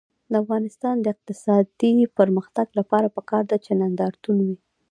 د 0.31 0.33
افغانستان 0.43 0.95
د 0.99 1.05
اقتصادي 1.15 1.91
پرمختګ 2.19 2.67
لپاره 2.79 3.07
پکار 3.17 3.43
ده 3.51 3.57
چې 3.65 3.71
نندارتون 3.81 4.37
وي. 4.45 4.57